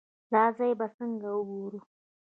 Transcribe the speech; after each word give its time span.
دا 0.31 0.43
ځای 0.57 0.71
به 0.79 0.87
څنګه 0.97 1.29
وګورو. 1.35 1.79